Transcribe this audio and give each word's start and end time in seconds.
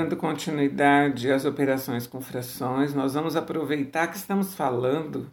dando 0.00 0.16
continuidade 0.16 1.30
às 1.30 1.44
operações 1.44 2.06
com 2.06 2.22
frações, 2.22 2.94
nós 2.94 3.12
vamos 3.12 3.36
aproveitar 3.36 4.06
que 4.06 4.16
estamos 4.16 4.54
falando 4.54 5.30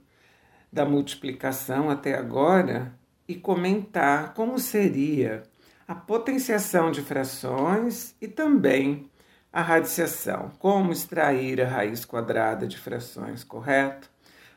da 0.71 0.84
multiplicação 0.84 1.90
até 1.90 2.18
agora 2.18 2.94
e 3.26 3.36
comentar 3.36 4.34
como 4.34 4.59
seria 4.59 5.44
a 5.88 5.95
potenciação 5.95 6.91
de 6.91 7.02
frações 7.02 8.14
e 8.22 8.27
também 8.27 9.09
a 9.54 9.62
radiciação, 9.62 10.52
como 10.59 10.91
extrair 10.91 11.62
a 11.62 11.68
raiz 11.68 12.04
quadrada 12.04 12.68
de 12.68 12.77
frações, 12.77 13.45
correto? 13.45 14.09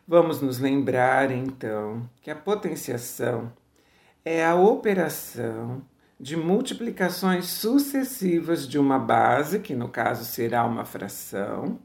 Vamos 0.08 0.40
nos 0.40 0.58
lembrar 0.58 1.30
então 1.30 2.10
que 2.20 2.32
a 2.32 2.34
potenciação 2.34 3.52
é 4.24 4.44
a 4.44 4.56
operação 4.56 5.80
de 6.20 6.36
multiplicações 6.36 7.46
sucessivas 7.46 8.68
de 8.68 8.78
uma 8.78 8.98
base, 8.98 9.58
que 9.58 9.74
no 9.74 9.88
caso 9.88 10.24
será 10.24 10.66
uma 10.66 10.84
fração, 10.84 11.78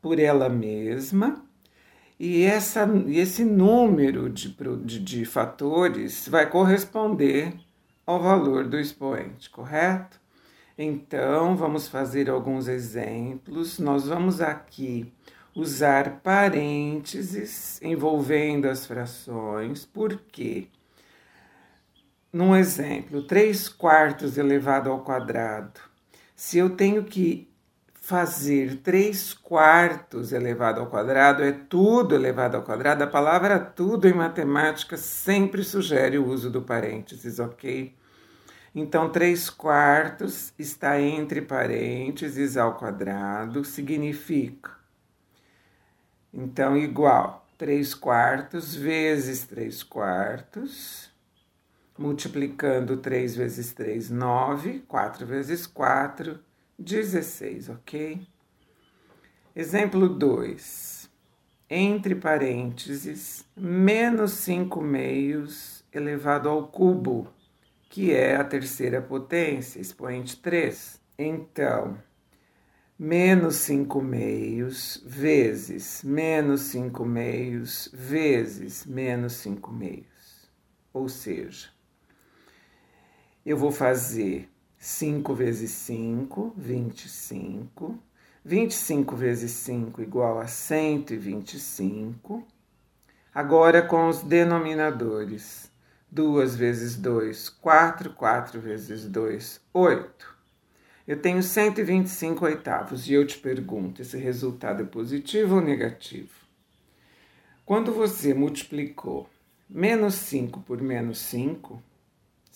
por 0.00 0.18
ela 0.18 0.48
mesma, 0.48 1.44
e 2.18 2.42
essa, 2.44 2.88
esse 3.08 3.44
número 3.44 4.30
de, 4.30 4.54
de, 4.84 5.00
de 5.00 5.24
fatores 5.24 6.28
vai 6.28 6.48
corresponder 6.48 7.54
ao 8.06 8.20
valor 8.22 8.68
do 8.68 8.78
expoente, 8.78 9.50
correto? 9.50 10.20
Então, 10.76 11.56
vamos 11.56 11.88
fazer 11.88 12.30
alguns 12.30 12.68
exemplos. 12.68 13.78
Nós 13.78 14.06
vamos 14.06 14.40
aqui 14.40 15.12
usar 15.54 16.20
parênteses 16.22 17.80
envolvendo 17.82 18.66
as 18.66 18.86
frações, 18.86 19.84
porque, 19.84 20.68
num 22.32 22.54
exemplo, 22.56 23.22
3 23.22 23.68
quartos 23.68 24.38
elevado 24.38 24.90
ao 24.90 25.00
quadrado, 25.02 25.80
se 26.34 26.58
eu 26.58 26.70
tenho 26.70 27.04
que 27.04 27.48
fazer 27.94 28.78
3 28.78 29.34
quartos 29.34 30.32
elevado 30.32 30.80
ao 30.80 30.86
quadrado, 30.86 31.42
é 31.42 31.52
tudo 31.52 32.14
elevado 32.14 32.56
ao 32.56 32.62
quadrado, 32.62 33.04
a 33.04 33.06
palavra 33.06 33.58
tudo 33.58 34.08
em 34.08 34.14
matemática 34.14 34.96
sempre 34.96 35.62
sugere 35.64 36.18
o 36.18 36.26
uso 36.26 36.50
do 36.50 36.62
parênteses, 36.62 37.38
ok? 37.38 37.94
Então, 38.74 39.10
3 39.10 39.50
quartos 39.50 40.52
está 40.58 41.00
entre 41.00 41.42
parênteses 41.42 42.56
ao 42.56 42.76
quadrado, 42.76 43.64
significa 43.64 44.80
então, 46.32 46.76
igual 46.76 47.46
3 47.58 47.94
quartos 47.94 48.74
vezes 48.74 49.44
3 49.46 49.82
quartos, 49.82 51.09
multiplicando 52.00 52.96
3 52.96 53.36
vezes 53.36 53.74
3, 53.74 54.08
9, 54.08 54.82
4 54.88 55.26
vezes 55.26 55.66
4, 55.66 56.40
16, 56.78 57.68
ok? 57.68 58.26
Exemplo 59.54 60.08
2. 60.08 61.10
Entre 61.68 62.14
parênteses, 62.14 63.44
menos 63.54 64.32
5 64.32 64.80
meios 64.80 65.84
elevado 65.92 66.48
ao 66.48 66.68
cubo, 66.68 67.28
que 67.90 68.14
é 68.14 68.34
a 68.34 68.44
terceira 68.44 69.02
potência, 69.02 69.78
expoente 69.78 70.38
3. 70.38 70.98
Então, 71.18 71.98
menos 72.98 73.56
5 73.56 74.00
meios 74.00 75.02
vezes 75.04 76.02
menos 76.02 76.62
5 76.62 77.04
meios 77.04 77.90
vezes 77.92 78.86
menos 78.86 79.34
5 79.34 79.70
meios. 79.70 80.50
Ou 80.92 81.08
seja, 81.08 81.68
eu 83.44 83.56
vou 83.56 83.72
fazer 83.72 84.48
5 84.78 85.34
vezes 85.34 85.70
5, 85.70 86.54
25. 86.56 87.98
25 88.44 89.16
vezes 89.16 89.50
5 89.52 90.02
igual 90.02 90.40
a 90.40 90.46
125. 90.46 92.46
Agora 93.34 93.82
com 93.82 94.08
os 94.08 94.22
denominadores. 94.22 95.70
2 96.10 96.56
vezes 96.56 96.96
2, 96.96 97.48
4. 97.48 98.12
4 98.12 98.60
vezes 98.60 99.06
2, 99.06 99.60
8. 99.72 100.36
Eu 101.06 101.20
tenho 101.20 101.42
125 101.42 102.44
oitavos 102.44 103.08
e 103.08 103.14
eu 103.14 103.26
te 103.26 103.38
pergunto: 103.38 104.02
esse 104.02 104.18
resultado 104.18 104.82
é 104.82 104.86
positivo 104.86 105.56
ou 105.56 105.60
negativo? 105.60 106.40
Quando 107.64 107.92
você 107.92 108.34
multiplicou 108.34 109.28
menos 109.68 110.14
5 110.14 110.60
por 110.60 110.82
menos 110.82 111.18
5, 111.18 111.80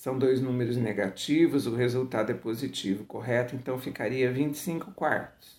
são 0.05 0.19
dois 0.19 0.39
números 0.39 0.77
negativos, 0.77 1.67
o 1.67 1.75
resultado 1.75 2.31
é 2.31 2.35
positivo, 2.35 3.07
correto? 3.07 3.57
Então 3.57 3.79
ficaria 3.79 4.31
25 4.31 4.93
quartos. 4.93 5.57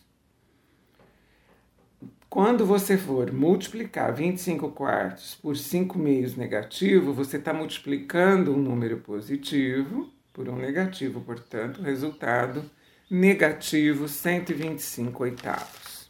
Quando 2.29 2.63
você 2.63 2.95
for 2.95 3.31
multiplicar 3.31 4.13
25 4.13 4.69
quartos 4.69 5.33
por 5.33 5.57
5 5.57 5.97
meios 5.97 6.35
negativo, 6.35 7.11
você 7.11 7.37
está 7.37 7.51
multiplicando 7.55 8.53
um 8.53 8.59
número 8.59 8.97
positivo 8.97 10.13
por 10.31 10.47
um 10.47 10.57
negativo, 10.57 11.21
portanto, 11.21 11.81
resultado 11.81 12.69
negativo 13.09 14.07
125 14.07 15.23
oitavos. 15.23 16.07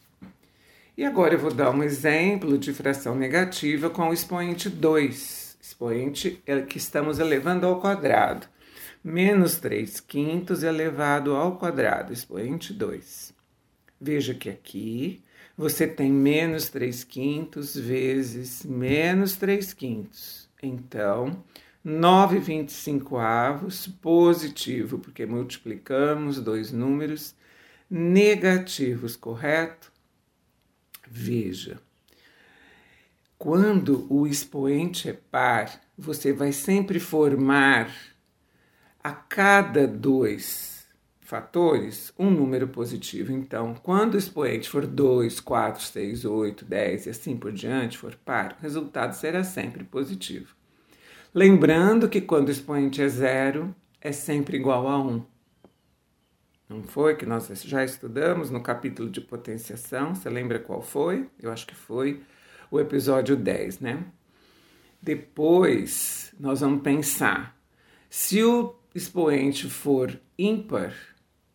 E 0.98 1.06
agora 1.06 1.36
eu 1.36 1.40
vou 1.40 1.54
dar 1.54 1.72
um 1.72 1.82
exemplo 1.82 2.58
de 2.58 2.74
fração 2.74 3.16
negativa 3.16 3.90
com 3.90 4.10
o 4.10 4.14
expoente 4.14 4.70
2, 4.70 5.45
expoente 5.66 6.42
é 6.46 6.62
que 6.62 6.78
estamos 6.78 7.18
elevando 7.18 7.66
ao 7.66 7.82
quadrado. 7.82 8.48
Menos 9.04 9.58
3 9.58 10.00
quintos 10.00 10.62
elevado 10.62 11.36
ao 11.36 11.58
quadrado, 11.58 12.14
expoente 12.14 12.72
2. 12.72 13.34
Veja 14.00 14.34
que 14.36 14.50
aqui 14.50 15.24
você 15.58 15.88
tem 15.88 16.12
menos 16.12 16.70
3 16.70 17.04
quintos 17.04 17.76
vezes 17.76 18.64
menos 18.64 19.36
3 19.38 19.74
quintos. 19.74 20.48
Então, 20.62 21.44
9,25 21.84 23.20
avos, 23.20 23.88
positivo, 23.88 25.00
porque 25.00 25.26
multiplicamos 25.26 26.40
dois 26.40 26.72
números 26.72 27.36
negativos, 27.90 29.16
correto? 29.16 29.92
Veja, 31.08 31.80
quando 33.46 34.08
o 34.10 34.26
expoente 34.26 35.08
é 35.08 35.14
par, 35.14 35.80
você 35.96 36.34
vai 36.34 36.52
sempre 36.52 37.00
formar 37.00 37.96
a 39.04 39.12
cada 39.12 39.88
dois 39.88 40.88
fatores 41.22 42.12
um 42.18 42.32
número 42.32 42.68
positivo. 42.68 43.32
Então, 43.32 43.76
quando 43.84 44.16
o 44.16 44.18
expoente 44.18 44.68
for 44.68 44.88
2, 44.88 45.40
4, 45.42 45.84
6, 45.84 46.26
8, 46.26 46.66
10 46.66 47.06
e 47.06 47.10
assim 47.12 47.38
por 47.38 47.52
diante, 47.52 48.00
for 48.00 48.16
par, 48.16 48.58
o 48.58 48.64
resultado 48.64 49.14
será 49.14 49.44
sempre 49.44 49.84
positivo. 49.84 50.56
Lembrando 51.32 52.10
que 52.10 52.22
quando 52.22 52.48
o 52.48 52.52
expoente 52.52 53.00
é 53.00 53.08
zero, 53.08 53.76
é 54.02 54.12
sempre 54.12 54.58
igual 54.58 54.88
a 54.88 54.98
1. 54.98 55.08
Um. 55.08 55.24
Não 56.68 56.82
foi 56.82 57.16
que 57.16 57.28
nós 57.28 57.48
já 57.64 57.86
estudamos 57.86 58.50
no 58.50 58.64
capítulo 58.64 59.08
de 59.08 59.22
potenciação? 59.22 60.16
Você 60.16 60.32
lembra 60.32 60.58
qual 60.58 60.82
foi? 60.82 61.30
Eu 61.40 61.52
acho 61.52 61.68
que 61.68 61.76
foi 61.76 62.24
o 62.72 62.80
episódio 62.80 63.36
10, 63.36 63.80
né? 63.80 64.04
Depois 65.02 66.34
nós 66.40 66.62
vamos 66.62 66.82
pensar: 66.82 67.58
se 68.10 68.44
o 68.44 68.76
expoente 68.94 69.70
for 69.70 70.20
ímpar, 70.38 70.94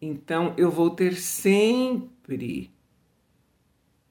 então 0.01 0.55
eu 0.57 0.71
vou 0.71 0.91
ter 0.91 1.15
sempre 1.15 2.71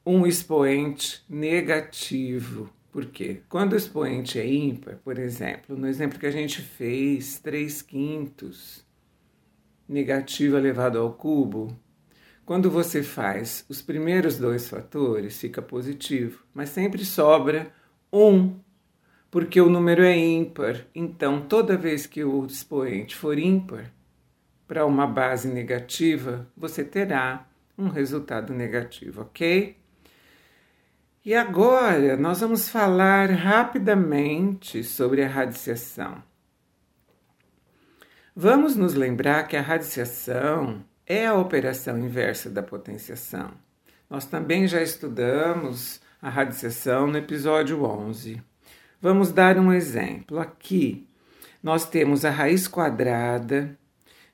um 0.06 0.26
expoente 0.26 1.24
negativo. 1.30 2.70
Porque 2.92 3.42
quando 3.48 3.74
o 3.74 3.76
expoente 3.76 4.40
é 4.40 4.52
ímpar, 4.52 4.98
por 4.98 5.20
exemplo, 5.20 5.78
no 5.78 5.88
exemplo 5.88 6.20
que 6.20 6.26
a 6.26 6.32
gente 6.32 6.60
fez, 6.62 7.38
3 7.40 7.84
quintos 7.84 8.84
negativo 9.88 10.58
elevado 10.58 11.00
ao 11.00 11.14
cubo, 11.14 11.76
quando 12.50 12.72
você 12.72 13.04
faz 13.04 13.64
os 13.70 13.80
primeiros 13.80 14.40
dois 14.40 14.68
fatores, 14.68 15.40
fica 15.40 15.62
positivo, 15.62 16.44
mas 16.52 16.70
sempre 16.70 17.06
sobra 17.06 17.72
um, 18.12 18.56
porque 19.30 19.62
o 19.62 19.70
número 19.70 20.02
é 20.02 20.18
ímpar. 20.18 20.84
Então, 20.96 21.42
toda 21.42 21.78
vez 21.78 22.08
que 22.08 22.24
o 22.24 22.44
expoente 22.48 23.16
for 23.16 23.38
ímpar, 23.38 23.94
para 24.68 24.84
uma 24.84 25.06
base 25.06 25.48
negativa, 25.48 26.48
você 26.58 26.84
terá 26.84 27.48
um 27.78 27.88
resultado 27.88 28.52
negativo, 28.52 29.22
ok? 29.22 29.78
E 31.24 31.36
agora 31.36 32.18
nós 32.18 32.40
vamos 32.42 32.68
falar 32.68 33.30
rapidamente 33.30 34.84
sobre 34.84 35.24
a 35.24 35.28
radiciação. 35.28 36.24
Vamos 38.36 38.76
nos 38.76 38.96
lembrar 38.96 39.48
que 39.48 39.56
a 39.56 39.62
radiciação 39.62 40.84
é 41.10 41.26
a 41.26 41.34
operação 41.34 41.98
inversa 41.98 42.52
da 42.52 42.62
potenciação. 42.62 43.50
Nós 44.08 44.26
também 44.26 44.68
já 44.68 44.80
estudamos 44.80 46.00
a 46.22 46.30
radiciação 46.30 47.08
no 47.08 47.18
episódio 47.18 47.84
11. 47.84 48.40
Vamos 49.02 49.32
dar 49.32 49.58
um 49.58 49.74
exemplo. 49.74 50.40
Aqui 50.40 51.08
nós 51.64 51.90
temos 51.90 52.24
a 52.24 52.30
raiz 52.30 52.68
quadrada 52.68 53.76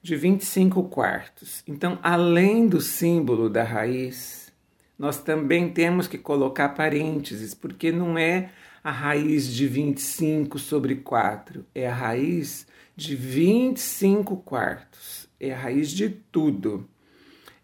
de 0.01 0.17
25 0.17 0.83
quartos. 0.89 1.63
Então, 1.65 1.97
além 2.03 2.67
do 2.67 2.81
símbolo 2.81 3.49
da 3.49 3.63
raiz, 3.63 4.51
nós 4.99 5.17
também 5.17 5.69
temos 5.69 6.07
que 6.07 6.17
colocar 6.17 6.69
parênteses, 6.69 7.53
porque 7.53 7.89
não 7.89 8.17
é 8.17 8.49
a 8.83 8.91
raiz 8.91 9.47
de 9.47 9.65
25 9.65 10.59
sobre 10.59 10.97
4, 10.97 11.65
é 11.73 11.87
a 11.87 11.93
raiz 11.93 12.67
de 12.95 13.15
25 13.15 14.37
quartos, 14.37 15.27
é 15.39 15.53
a 15.53 15.57
raiz 15.57 15.91
de 15.91 16.09
tudo. 16.09 16.87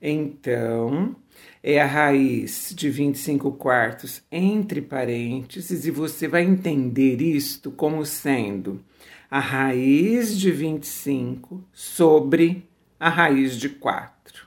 Então, 0.01 1.15
é 1.63 1.79
a 1.79 1.85
raiz 1.85 2.73
de 2.75 2.89
25 2.89 3.51
quartos 3.53 4.23
entre 4.31 4.81
parênteses, 4.81 5.85
e 5.85 5.91
você 5.91 6.27
vai 6.27 6.43
entender 6.43 7.21
isto 7.21 7.71
como 7.71 8.05
sendo 8.05 8.83
a 9.29 9.39
raiz 9.39 10.37
de 10.37 10.51
25 10.51 11.63
sobre 11.71 12.67
a 12.99 13.09
raiz 13.09 13.55
de 13.55 13.69
4. 13.69 14.45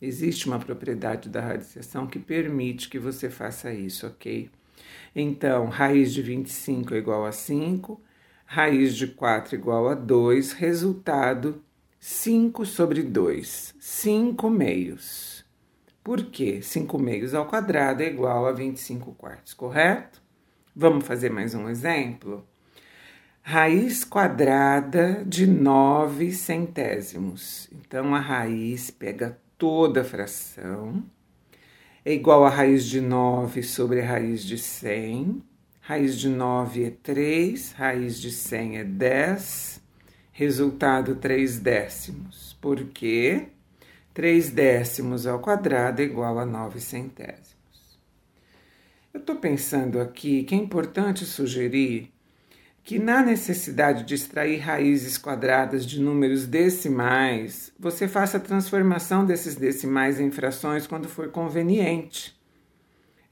Existe 0.00 0.46
uma 0.46 0.58
propriedade 0.58 1.28
da 1.28 1.40
radiciação 1.40 2.06
que 2.06 2.18
permite 2.18 2.88
que 2.88 2.98
você 2.98 3.28
faça 3.28 3.72
isso, 3.72 4.06
ok? 4.06 4.48
Então, 5.14 5.66
raiz 5.66 6.12
de 6.12 6.22
25 6.22 6.94
é 6.94 6.98
igual 6.98 7.26
a 7.26 7.32
5, 7.32 8.00
raiz 8.52 8.94
de 8.94 9.06
4 9.06 9.56
é 9.56 9.58
igual 9.58 9.88
a 9.88 9.94
2, 9.94 10.52
resultado 10.52 11.64
5 11.98 12.66
sobre 12.66 13.02
2, 13.02 13.74
5 13.80 14.50
meios. 14.50 15.42
Por 16.04 16.26
quê? 16.26 16.60
5 16.60 16.98
meios 16.98 17.32
ao 17.32 17.46
quadrado 17.46 18.02
é 18.02 18.08
igual 18.08 18.44
a 18.44 18.52
25 18.52 19.14
quartos, 19.14 19.54
correto? 19.54 20.20
Vamos 20.76 21.06
fazer 21.06 21.30
mais 21.30 21.54
um 21.54 21.66
exemplo? 21.66 22.46
Raiz 23.40 24.04
quadrada 24.04 25.24
de 25.24 25.46
9 25.46 26.30
centésimos. 26.32 27.70
Então, 27.72 28.14
a 28.14 28.20
raiz 28.20 28.90
pega 28.90 29.40
toda 29.56 30.02
a 30.02 30.04
fração 30.04 31.02
é 32.04 32.12
igual 32.12 32.44
a 32.44 32.50
raiz 32.50 32.84
de 32.84 33.00
9 33.00 33.62
sobre 33.62 34.00
a 34.00 34.06
raiz 34.06 34.44
de 34.44 34.58
100. 34.58 35.40
Raiz 35.84 36.16
de 36.16 36.28
9 36.28 36.84
é 36.84 36.90
3, 36.90 37.72
raiz 37.72 38.20
de 38.20 38.30
100 38.30 38.78
é 38.78 38.84
10, 38.84 39.82
resultado 40.30 41.16
3 41.16 41.58
décimos. 41.58 42.56
Por 42.60 42.84
quê? 42.84 43.48
3 44.14 44.50
décimos 44.50 45.26
ao 45.26 45.40
quadrado 45.40 46.00
é 46.00 46.04
igual 46.04 46.38
a 46.38 46.46
9 46.46 46.78
centésimos. 46.78 47.98
Eu 49.12 49.18
estou 49.18 49.34
pensando 49.34 50.00
aqui 50.00 50.44
que 50.44 50.54
é 50.54 50.58
importante 50.58 51.24
sugerir 51.24 52.12
que 52.84 53.00
na 53.00 53.20
necessidade 53.20 54.04
de 54.04 54.14
extrair 54.14 54.58
raízes 54.58 55.18
quadradas 55.18 55.84
de 55.84 56.00
números 56.00 56.46
decimais, 56.46 57.72
você 57.76 58.06
faça 58.06 58.36
a 58.36 58.40
transformação 58.40 59.26
desses 59.26 59.56
decimais 59.56 60.20
em 60.20 60.30
frações 60.30 60.86
quando 60.86 61.08
for 61.08 61.28
conveniente. 61.30 62.40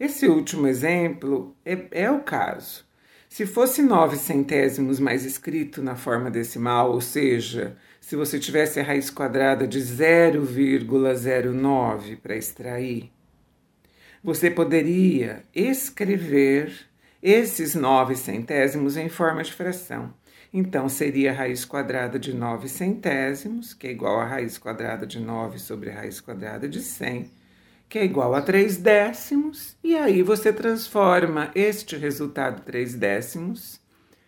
Esse 0.01 0.27
último 0.27 0.67
exemplo 0.67 1.55
é, 1.63 1.79
é 1.91 2.11
o 2.11 2.21
caso. 2.21 2.87
Se 3.29 3.45
fosse 3.45 3.83
9 3.83 4.17
centésimos 4.17 4.99
mais 4.99 5.27
escrito 5.27 5.83
na 5.83 5.95
forma 5.95 6.31
decimal, 6.31 6.91
ou 6.91 7.03
seja, 7.03 7.77
se 8.01 8.17
você 8.17 8.39
tivesse 8.39 8.81
a 8.81 8.83
raiz 8.83 9.11
quadrada 9.11 9.69
de 9.69 9.79
0,09 9.79 12.17
para 12.17 12.35
extrair, 12.35 13.13
você 14.25 14.51
poderia 14.51 15.45
escrever 15.55 16.73
esses 17.23 17.75
nove 17.75 18.17
centésimos 18.17 18.97
em 18.97 19.11
forma 19.11 19.43
de 19.43 19.53
fração. 19.53 20.15
Então, 20.51 20.89
seria 20.89 21.31
a 21.31 21.35
raiz 21.35 21.67
quadrada 21.67 22.19
de 22.19 22.33
9 22.33 22.71
centésimos, 22.71 23.75
que 23.75 23.87
é 23.87 23.91
igual 23.91 24.19
a 24.19 24.25
raiz 24.25 24.57
quadrada 24.57 25.07
de 25.07 25.21
9 25.21 25.59
sobre 25.59 25.91
a 25.91 25.97
raiz 25.97 26.23
quadrada 26.23 26.67
de 26.67 26.81
100, 26.81 27.31
que 27.91 27.99
é 27.99 28.05
igual 28.05 28.35
a 28.37 28.41
3 28.41 28.77
décimos, 28.77 29.77
e 29.83 29.97
aí 29.97 30.23
você 30.23 30.53
transforma 30.53 31.51
este 31.57 31.97
resultado 31.97 32.63
3 32.63 32.95
décimos, 32.95 33.81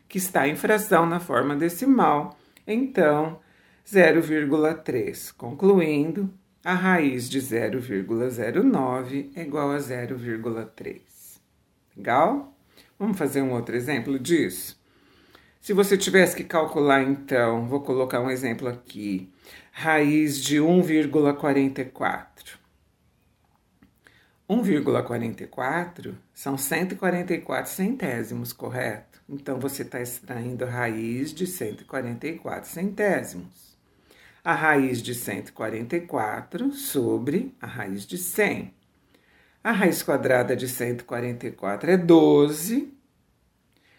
que 0.09 0.19
está 0.19 0.49
em 0.49 0.57
fração 0.57 1.07
na 1.07 1.21
forma 1.21 1.55
decimal, 1.55 2.37
então 2.67 3.39
0,3. 3.87 5.33
Concluindo, 5.37 6.29
a 6.65 6.75
raiz 6.75 7.31
de 7.31 7.41
0,09 7.41 9.31
é 9.37 9.43
igual 9.43 9.71
a 9.71 9.79
0,3. 9.79 11.01
Legal? 11.97 12.53
Vamos 12.99 13.17
fazer 13.17 13.43
um 13.43 13.53
outro 13.53 13.77
exemplo 13.77 14.19
disso? 14.19 14.77
Se 15.61 15.73
você 15.73 15.97
tivesse 15.97 16.35
que 16.35 16.43
calcular, 16.43 17.05
então, 17.05 17.69
vou 17.69 17.81
colocar 17.81 18.21
um 18.21 18.31
exemplo 18.31 18.67
aqui: 18.67 19.31
raiz 19.71 20.43
de 20.43 20.57
1,44. 20.57 22.61
1,44 24.53 26.15
são 26.35 26.59
144 26.59 27.71
centésimos, 27.71 28.53
correto? 28.53 29.23
Então 29.27 29.59
você 29.59 29.81
está 29.83 30.01
extraindo 30.01 30.65
a 30.65 30.69
raiz 30.69 31.33
de 31.33 31.47
144 31.47 32.69
centésimos. 32.69 33.79
A 34.45 34.53
raiz 34.53 35.01
de 35.01 35.15
144 35.15 36.73
sobre 36.73 37.55
a 37.63 37.67
raiz 37.67 38.05
de 38.07 38.19
100. 38.19 38.75
A 39.65 39.73
raiz 39.73 40.03
quadrada 40.03 40.55
de 40.55 40.69
144 40.69 41.91
é 41.91 41.97
12. 41.97 42.93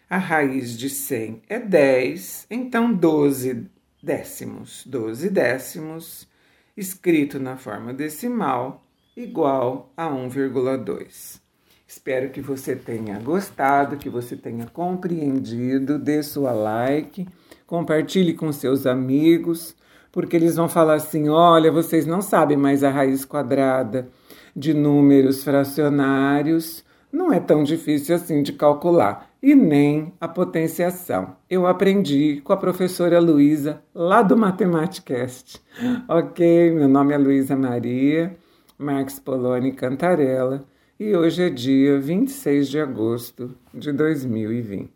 A 0.08 0.18
raiz 0.18 0.76
de 0.78 0.88
100 0.88 1.42
é 1.48 1.58
10. 1.58 2.46
Então, 2.48 2.92
12 2.92 3.66
décimos. 4.00 4.84
12 4.86 5.30
décimos, 5.30 6.28
escrito 6.76 7.40
na 7.40 7.56
forma 7.56 7.94
decimal, 7.94 8.84
igual 9.16 9.92
a 9.96 10.06
1,2. 10.08 11.40
Espero 11.86 12.30
que 12.30 12.40
você 12.40 12.74
tenha 12.74 13.18
gostado, 13.20 13.96
que 13.96 14.08
você 14.08 14.36
tenha 14.36 14.66
compreendido. 14.66 15.98
Dê 15.98 16.22
sua 16.22 16.52
like, 16.52 17.26
compartilhe 17.66 18.34
com 18.34 18.52
seus 18.52 18.86
amigos, 18.86 19.76
porque 20.10 20.36
eles 20.36 20.56
vão 20.56 20.68
falar 20.68 20.94
assim: 20.94 21.28
olha, 21.28 21.70
vocês 21.70 22.06
não 22.06 22.20
sabem 22.20 22.56
mais 22.56 22.82
a 22.82 22.90
raiz 22.90 23.24
quadrada 23.24 24.08
de 24.56 24.74
números 24.74 25.44
fracionários 25.44 26.84
não 27.14 27.32
é 27.32 27.38
tão 27.38 27.62
difícil 27.62 28.16
assim 28.16 28.42
de 28.42 28.52
calcular, 28.52 29.30
e 29.40 29.54
nem 29.54 30.12
a 30.20 30.26
potenciação. 30.26 31.36
Eu 31.48 31.64
aprendi 31.64 32.40
com 32.42 32.52
a 32.52 32.56
professora 32.56 33.20
Luísa, 33.20 33.80
lá 33.94 34.20
do 34.20 34.36
Matematicast. 34.36 35.62
Ok, 36.08 36.72
meu 36.72 36.88
nome 36.88 37.14
é 37.14 37.18
Luísa 37.18 37.54
Maria 37.54 38.36
Marques 38.76 39.20
Poloni 39.20 39.70
Cantarella, 39.72 40.64
e 40.98 41.14
hoje 41.14 41.44
é 41.44 41.50
dia 41.50 42.00
26 42.00 42.68
de 42.68 42.80
agosto 42.80 43.56
de 43.72 43.92
2020. 43.92 44.90